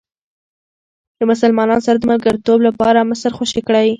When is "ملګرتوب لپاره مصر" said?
2.11-3.31